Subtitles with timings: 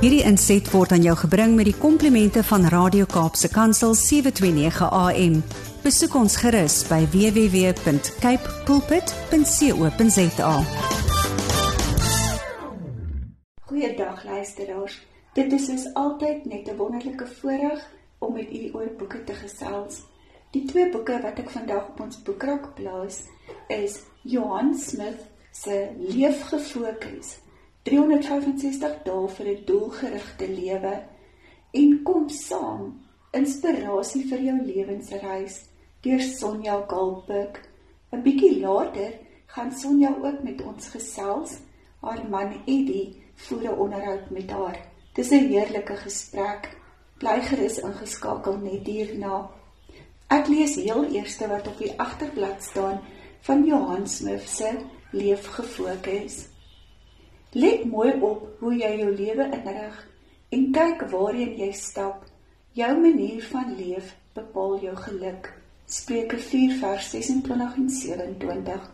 [0.00, 5.34] Hierdie inset word aan jou gebring met die komplimente van Radio Kaapse Kansel 729 AM.
[5.84, 10.54] Besoek ons gerus by www.cape pulpit.co.za.
[13.68, 14.96] Goeiedag luisteraars.
[15.36, 17.84] Dit is soos altyd net 'n wonderlike voorreg
[18.24, 20.00] om met u oor boeke te gesels.
[20.56, 23.28] Die twee boeke wat ek vandag op ons boekrak plaas
[23.68, 27.36] is Johan Smith se Leef gefokus
[27.88, 30.94] 365 dae vir 'n doelgerigte lewe
[31.80, 33.00] en kom saam
[33.32, 35.56] inspirasie vir jou lewensreis
[36.04, 37.60] deur Sonja Galpik.
[38.12, 39.12] 'n Bietjie later
[39.46, 41.58] gaan Sonja ook met ons gesels.
[42.00, 44.78] Haar man Eddie voer 'n onderhoud met haar.
[45.14, 46.76] Dis 'n heerlike gesprek.
[47.18, 49.50] Bly gerus ingeskakel net hierna.
[50.28, 53.00] Ek lees heel eerste wat op die agterblad staan
[53.40, 54.78] van Johan Smith se
[55.12, 56.49] Leef gefokus.
[57.52, 59.94] Let mooi op hoe jy jou lewe inrig
[60.54, 62.22] en kyk waarheen jy stap.
[62.78, 65.48] Jou manier van leef bepaal jou geluk.
[65.90, 68.84] Spreuke 4 vers 26 en 27.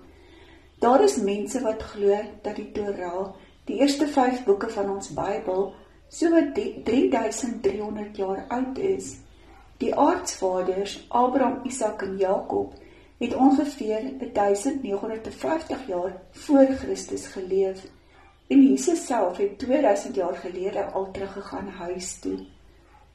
[0.81, 3.35] Daar is mense wat glo dat die Torah,
[3.69, 5.75] die eerste 5 boeke van ons Bybel,
[6.09, 9.19] so wat 3300 jaar oud is.
[9.85, 12.73] Die aardsvaders Abraham, Isak en Jakob
[13.21, 17.85] het ongeveer 1950 jaar voor Christus geleef.
[18.49, 22.39] En Jesus self het 2000 jaar gelede al teruggegaan huis toe.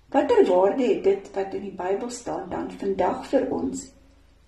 [0.09, 3.85] Watter waarde het dit wat in die Bybel staan dan vandag vir ons?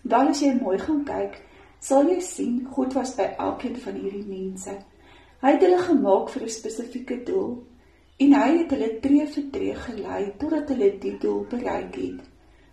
[0.01, 1.37] Wel as jy mooi gaan kyk,
[1.79, 4.75] sal jy sien God was by elkeen van hierdie mense.
[5.39, 7.63] Hy het hulle gemaak vir 'n spesifieke doel
[8.17, 12.21] en hy het hulle tree vir tree gelei totdat hulle die doel bereik het.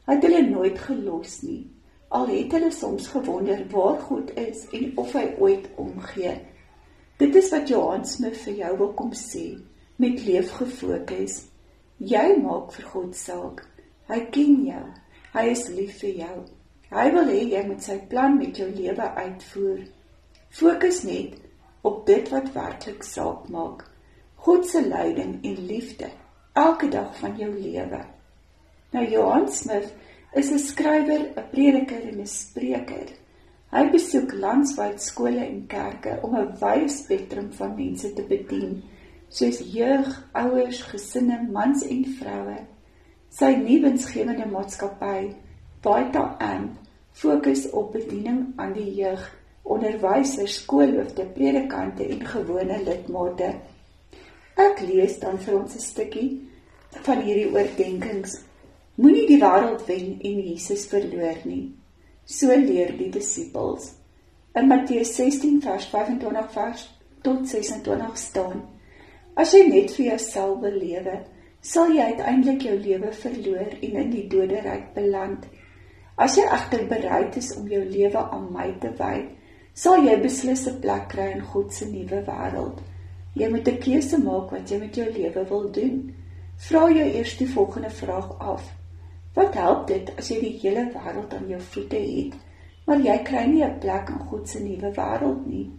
[0.07, 1.71] Hy het hulle nooit gelos nie.
[2.09, 6.41] Al het hulle soms gewonder waar God is en of hy ooit omgee.
[7.21, 9.59] Dit is wat Johan Smith vir jou wil kom sê
[10.01, 11.43] met leef gefokus.
[12.01, 13.61] Jy maak vir God saak.
[14.09, 14.87] Hy ken jou.
[15.35, 16.39] Hy is lief vir jou.
[16.89, 19.85] Hy wil hê jy moet sy plan met jou lewe uitvoer.
[20.49, 21.37] Fokus net
[21.85, 23.85] op dit wat werklik saak maak.
[24.41, 26.09] God se leiding en liefde
[26.57, 28.01] elke dag van jou lewe.
[28.97, 29.93] Nou Johan Smith
[30.33, 33.20] is 'n skrywer, 'n prediker en 'n spreker.
[33.71, 38.83] Hy besoek landwyd skole en kerke om 'n wye spektrum van mense te bedien,
[39.29, 42.57] soos jeug, ouers, gesinne, mans en vroue.
[43.31, 45.35] Sy nuwensgewende maatskappy,
[45.83, 46.73] Vita Amp,
[47.13, 49.23] fokus op bediening aan die jeug,
[49.63, 53.55] onderwysers, skoolhoofde, predikante en gewone lidmate.
[54.57, 56.41] Ek lees dan vir ons 'n stukkie
[57.07, 58.41] van hierdie oordeenkings.
[58.95, 61.80] Moenie die wêreld wen en Jesus verloor nie.
[62.31, 63.89] So leer die disippels.
[64.55, 66.85] In Matteus 16 vers 25 vers
[67.27, 68.61] tot 26 staan:
[69.35, 71.17] As jy net vir jouself wil lewe,
[71.73, 75.49] sal jy uiteindelik jou lewe verloor en in die doderyk beland.
[76.15, 79.27] As jy egter bereid is om jou lewe aan my te wy,
[79.75, 82.79] sal jy beslis 'n plek kry in God se nuwe wêreld.
[83.35, 86.15] Jy moet 'n keuse maak wat jy met jou lewe wil doen.
[86.69, 88.71] Vra jou eers die volgende vraag af:
[89.35, 92.35] Wat help dit as jy die hele wêreld aan jou voete het,
[92.87, 95.71] maar jy kry nie 'n plek in God se nuwe wêreld nie?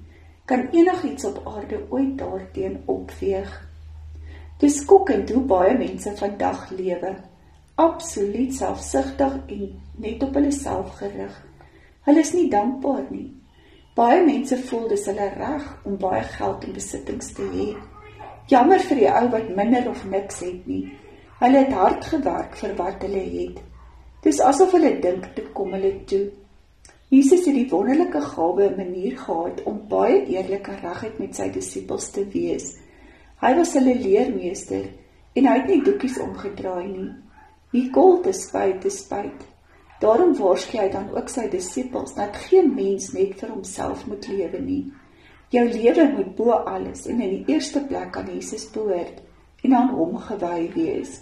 [0.45, 3.51] Kan enigiets op aarde ooit daarteen opweeg?
[4.59, 7.15] Dis skokkend hoe baie mense vandag lewe,
[7.75, 11.45] absoluut selfsugtig en net op hulle self gerig.
[12.05, 13.31] Hulle is nie dankbaar nie.
[13.95, 17.75] Baie mense voel dis hulle reg om baie geld en besittings te hê.
[18.47, 20.91] Jammer vir die ou wat minder of niks het nie.
[21.41, 23.55] Hulle het hard gewerk vir wat hulle het.
[24.21, 26.27] Dis asof hulle dink dit kom hulle toe.
[27.09, 32.11] Jesus het die wonderlike gawe 'n manier gehad om baie eerlike regheid met sy disippels
[32.11, 32.77] te wees.
[33.41, 34.85] Hy was hulle leermeester
[35.33, 37.09] en hy het nie doekies omgedraai nie.
[37.71, 39.41] Wie kol te spyt te spyt.
[39.99, 44.59] Daarom waarsku hy dan ook sy disippels dat geen mens net vir homself moet lewe
[44.59, 44.93] nie.
[45.49, 49.21] Jou lewe moet bo alles en in die eerste plek aan Jesus behoort
[49.63, 51.21] en aan hom gewy wees.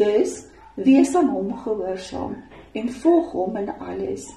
[0.00, 0.44] Dus
[0.74, 2.36] wees aan hom gehoorsaam
[2.72, 4.30] en volg hom in alles.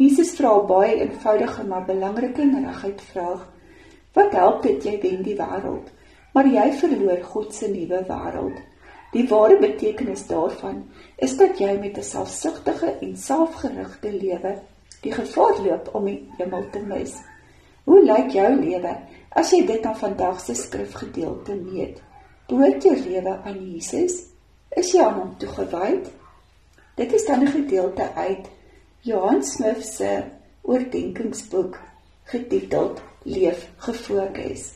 [0.00, 3.42] Jesus vra baie eenvoudige maar belangrike en reguit vraag:
[4.16, 5.90] Wat help dit jy wen die wêreld,
[6.34, 8.62] maar jy verloor God se nuwe wêreld?
[9.14, 10.80] Die ware betekenis daarvan
[11.22, 14.58] is dat jy met 'n selfsugtige en selfgerigte lewe
[15.02, 17.14] die gevaar loop om die hemel te mis.
[17.84, 18.96] Hoe lyk jou lewe
[19.30, 22.02] as jy dit aan vandag se skrifgedeelte meet?
[22.48, 24.33] Behoort jou lewe aan Jesus?
[24.76, 26.02] Is jy aan hom toegewy?
[26.98, 28.46] Dit is dan 'n gedeelte uit
[29.00, 30.22] Johan Smith se
[30.62, 31.78] oordeenkingsboek
[32.24, 34.72] getiteld Leef gefokus.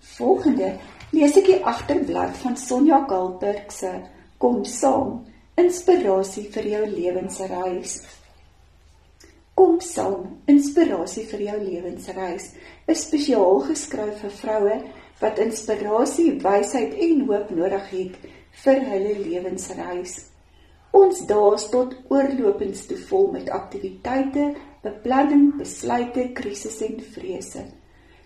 [0.00, 0.76] Volgende
[1.10, 3.92] lees ek die agterblad van Sonja Kalberg se
[4.38, 5.24] Kom saam,
[5.54, 8.00] inspirasie vir jou lewensreis.
[9.54, 12.48] Kom saam, inspirasie vir jou lewensreis.
[12.86, 14.78] Is spesiaal geskryf vir vroue
[15.20, 18.16] wat inspirasie, wysheid en hoop nodig het
[18.64, 20.18] vir hulle lewensreis.
[20.92, 24.50] Ons dae tot oorlopends toe vol met aktiwiteite,
[24.84, 27.64] beplanning, besluite, krisisse en vrese.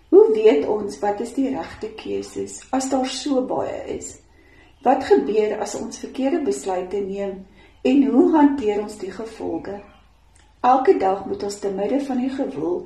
[0.09, 4.17] Hoe weet ons wat is die regte keuses as daar so baie is?
[4.83, 7.41] Wat gebeur as ons verkeerde besluite neem
[7.87, 9.79] en hoe hanteer ons die gevolge?
[10.63, 12.85] Elke dag moet ons te midde van die gewoel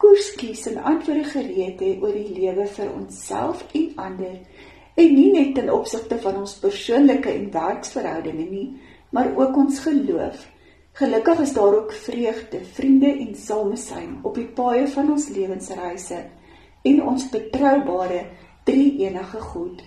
[0.00, 4.36] koers kies en antwoorde gereed hê oor die lewe vir onsself en ander
[4.94, 8.66] en nie net ten opsigte van ons persoonlike en werksverhoudinge nie,
[9.10, 10.46] maar ook ons geloof.
[10.92, 16.24] Gelukkig is daar ook vreugde, vriende en samesyn op die paaie van ons lewensreise
[16.82, 18.24] en ons betroubare
[18.64, 19.82] drie-enige God.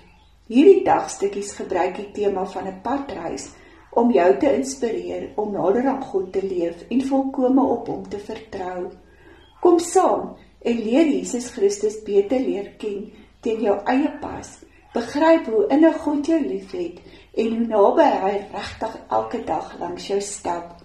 [0.47, 3.51] Hierdie dagstukkies gebruik die tema van 'n padreis
[3.91, 8.17] om jou te inspireer om nader aan God te leef en volkome op hom te
[8.17, 8.89] vertrou.
[9.61, 13.11] Kom saam en leer Jesus Christus beter leer ken
[13.41, 14.59] teen jou eie pas.
[14.93, 16.99] Begryp hoe innig God jou liefhet
[17.33, 20.75] en hoe naby hy regtig elke dag langs jou stap.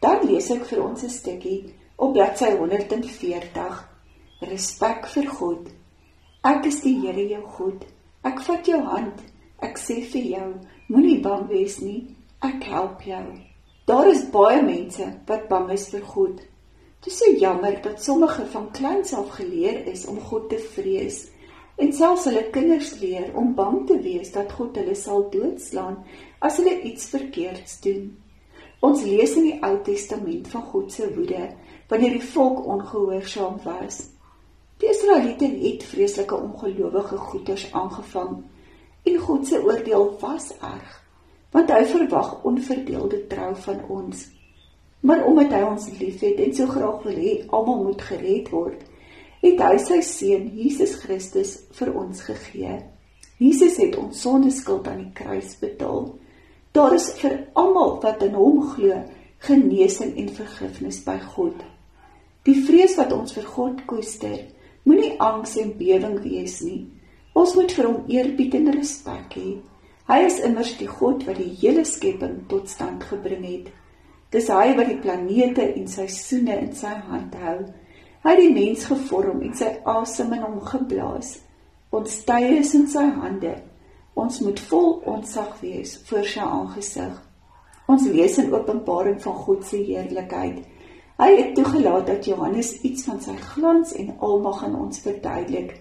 [0.00, 3.82] Dan lees ek vir ons 'n stukkie op bladsy 140.
[4.40, 5.68] Respek vir God.
[6.42, 7.84] Ek is die Here jou God.
[8.24, 9.20] Ek vat jou hand.
[9.60, 10.54] Ek sê vir jou,
[10.88, 12.16] moenie bang wees nie.
[12.40, 13.24] Ek help jou.
[13.86, 16.40] Daar is baie mense wat bang is vir God.
[17.00, 21.28] Dit is so jammer dat sommige van kleins af geleer is om God te vrees
[21.80, 25.98] en selfs hulle kinders leer om bang te wees dat God hulle sal doodslaan
[26.44, 28.10] as hulle iets verkeerds doen.
[28.84, 31.50] Ons lees in die Ou Testament van God se woede
[31.90, 34.02] wanneer die volk ongehoorsaam was.
[34.80, 38.42] Die Israeliete het vreeslike ongelowige goeters aangevang
[39.02, 40.96] en God se oordeel was erg
[41.50, 44.22] want hy verwag onverdeelde trou van ons.
[45.00, 48.84] Maar omdat hy ons liefhet en so graag wil hê almal moet gered word,
[49.40, 52.78] het hy sy seun Jesus Christus vir ons gegee.
[53.40, 56.10] Jesus het ons sondeskuld aan die kruis betaal.
[56.76, 59.00] Daar is vir almal wat in hom glo
[59.40, 61.56] genesing en vergifnis by God.
[62.44, 64.38] Die vrees wat ons vir God koester,
[64.84, 66.84] moenie angs en bewering wees nie.
[67.36, 69.50] Ons moet vir hom eerbied en respek hê.
[70.10, 73.68] Hy is immers die God wat die hele skepping tot stand gebring het.
[74.34, 77.58] Dis hy wat die planete en seisoene in sy hand hou.
[78.20, 81.38] Hy het die mens gevorm en sy asem in hom geblaas.
[81.96, 83.54] Ons tye is in sy hande.
[84.12, 87.14] Ons moet vol onsag wees voor sy aangesig.
[87.88, 90.58] Ons lees in Openbaring van God se heerlikheid.
[91.20, 95.72] Hy het toegelaat dat Johannes iets van sy glans en almag aan ons verduidelik.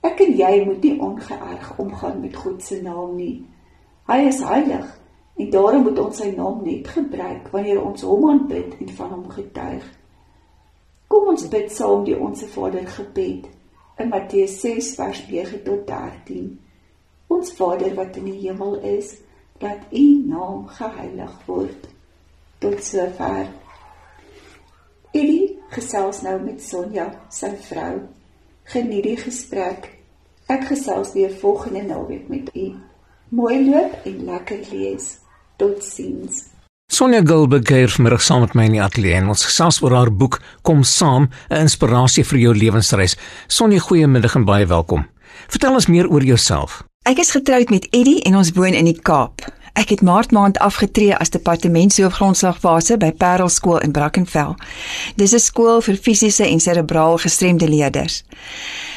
[0.00, 3.44] Ek en jy moet nie ongeërg omgaan met God se naam nie.
[4.08, 4.88] Hy is heilig
[5.36, 9.28] en daarom moet ons sy naam net gebruik wanneer ons hom aanbid en van hom
[9.36, 9.84] getuig.
[11.16, 13.46] Kom ons bid saam die Onse Vader gebed
[14.02, 16.50] in Matteus 6 vers 9 tot 13.
[17.32, 19.14] Ons Vader wat in die hemel is,
[19.62, 21.86] laat U naam geheilig word.
[22.60, 23.48] Tot sover.
[25.16, 27.94] Eddie gesels nou met Sonja, sy vrou.
[28.74, 29.88] Geniet die gesprek.
[30.52, 32.66] Ek gesels weer volgende naweek met u.
[33.32, 35.14] Mooi loop en lekker lees.
[35.56, 36.44] Totsiens.
[36.96, 40.08] Sonja Gilbert kuier vanmiddag saam met my in die ateljee en ons gesels oor haar
[40.08, 43.16] boek Kom saam, 'n inspirasie vir jou lewensreis.
[43.48, 45.04] Sonja, goeiemiddag en baie welkom.
[45.48, 46.84] Vertel ons meer oor jouself.
[47.04, 49.44] Ek is getroud met Eddie en ons woon in die Kaap.
[49.76, 54.54] Ek het Maart maand afgetree as departementshoof grondslagfase by Parel skool in Brackenfell.
[55.20, 58.24] Dis 'n skool vir fisiese en serebraal gestremde leerders.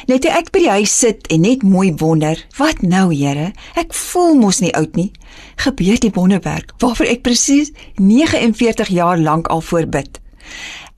[0.08, 3.52] Net toe ek by die huis sit en net mooi wonder, wat nou, Here?
[3.76, 5.12] Ek voel mos nie oud nie.
[5.56, 10.20] Gebeur die wonderwerk waarvoor ek presies 49 jaar lank al voorbid.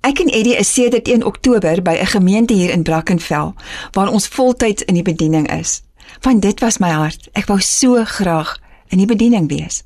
[0.01, 3.53] Ek en Eddie is sedert 1 Oktober by 'n gemeente hier in Brackenfell
[3.91, 5.81] waar ons voltyds in die bediening is.
[6.21, 7.29] Want dit was my hart.
[7.33, 8.59] Ek wou so graag
[8.91, 9.81] in die bediening wees.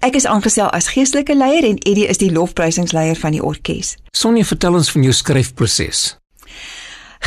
[0.00, 3.96] Ek is aangestel as geestelike leier en Eddie is die lofprysingsleier van die orkes.
[4.16, 6.16] Sonja, vertel ons van jou skryfproses.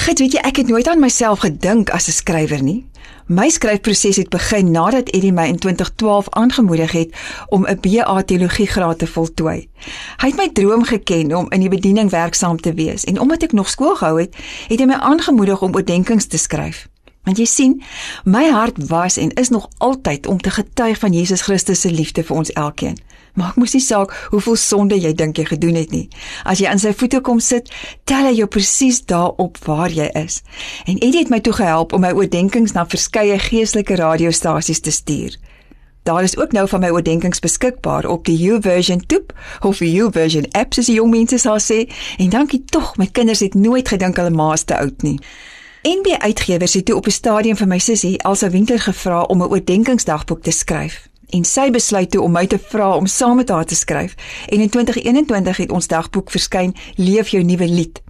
[0.02, 2.86] Git, weet jy, ek het nooit aan myself gedink as 'n skrywer nie.
[3.28, 7.16] My skryfproses het begin nadat Eddie my in 2012 aangemoedig het
[7.48, 9.70] om 'n BA teologie graad te voltooi.
[10.18, 13.52] Hy het my droom geken om in die bediening werksaam te wees en omdat ek
[13.52, 14.36] nog skool gehou het,
[14.68, 16.91] het hy my aangemoedig om oordenkings te skryf.
[17.24, 17.82] Want jy sien,
[18.26, 22.24] my hart was en is nog altyd om te getuig van Jesus Christus se liefde
[22.24, 22.98] vir ons elkeen.
[23.38, 26.08] Maak mos nie saak hoeveel sonde jy dink jy gedoen het nie.
[26.44, 27.70] As jy aan sy voete kom sit,
[28.10, 30.42] tel hy jou presies daarop waar jy is.
[30.86, 35.38] En Eddie het my toe gehelp om my oordeenkings na verskeie geestelike radiostasies te stuur.
[36.04, 40.50] Daar is ook nou van my oordeenkings beskikbaar op die YouVersion toep of die YouVersion
[40.58, 41.86] app soos die jong mense sal sê.
[42.18, 45.20] En dankie tog, my kinders het nooit gedink hulle ma's te oud nie.
[45.82, 49.50] NB Uitgewers het toe op 'n stadium vir my sussie Elsa Winter gevra om 'n
[49.50, 53.66] oordenkingsdagboek te skryf en sy besluit toe om my te vra om saam met haar
[53.66, 54.16] te skryf.
[54.48, 58.02] En in 2021 het ons dagboek verskyn Leef jou nuwe lied.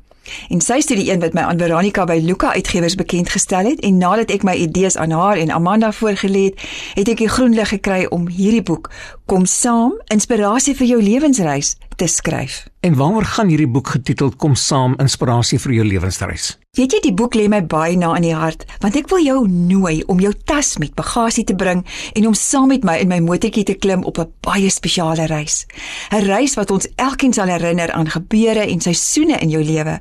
[0.50, 3.98] En sy studie een wat my aan Veronica by Luka Uitgewers bekend gestel het en
[3.98, 6.62] nadat ek my idees aan haar en Amanda voorgelê het,
[6.94, 8.92] het ek die groen lig gekry om hierdie boek
[9.26, 12.71] Kom saam, inspirasie vir jou lewensreis te skryf.
[12.82, 16.48] En waaroor gaan hierdie boek getiteld Kom saam, inspirasie vir jou lewensreis?
[16.74, 19.44] Weet jy die boek lê my baie na in die hart want ek wil jou
[19.46, 21.84] nooi om jou tas met bagasie te bring
[22.18, 25.68] en om saam met my in my motortjie te klim op 'n baie spesiale reis.
[26.10, 30.00] 'n Reis wat ons elkeen sal herinner aan gebeure en seisoene in jou lewe.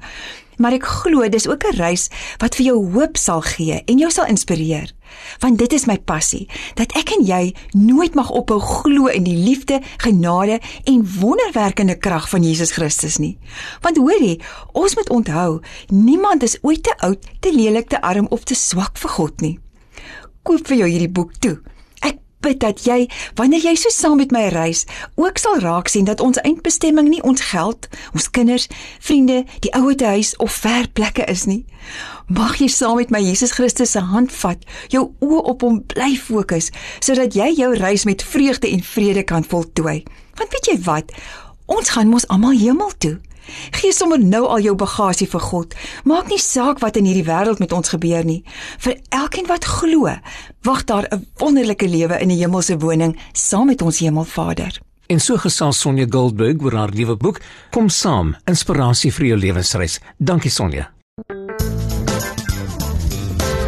[0.61, 4.11] Maar ek glo dis ook 'n reis wat vir jou hoop sal gee en jou
[4.11, 4.93] sal inspireer
[5.39, 6.49] want dit is my passie
[6.79, 12.29] dat ek en jy nooit mag ophou glo in die liefde, genade en wonderwerkende krag
[12.29, 13.39] van Jesus Christus nie.
[13.81, 14.41] Want hoorie,
[14.73, 18.99] ons moet onthou, niemand is ooit te oud, te lelik, te arm of te swak
[18.99, 19.59] vir God nie.
[20.43, 21.59] Koop vir jou hierdie boek toe
[22.45, 23.05] bid dat jy
[23.39, 24.85] wanneer jy so saam met my reis
[25.21, 28.69] ook sal raak sien dat ons eindbestemming nie ons geld, ons kinders,
[29.01, 31.65] vriende, die ouete huis of ver plekke is nie.
[32.27, 36.15] Mag jy saam met my Jesus Christus se hand vat, jou oë op hom bly
[36.21, 36.71] fokus
[37.01, 40.01] sodat jy jou reis met vreugde en vrede kan voltooi.
[40.39, 41.13] Want weet jy wat?
[41.71, 43.19] Ons gaan mos almal hemel toe.
[43.81, 45.75] Gee sommer nou al jou bagasie vir God.
[46.05, 48.43] Maak nie saak wat in hierdie wêreld met ons gebeur nie.
[48.79, 50.11] Vir elkeen wat glo,
[50.63, 54.81] wag daar 'n wonderlike lewe in die hemelse woning saam met ons Hemelvader.
[55.07, 57.41] En so gesels Sonja Goldberg oor haar nuwe boek
[57.71, 60.01] Kom saam, inspirasie vir jou lewensreis.
[60.19, 60.91] Dankie Sonja.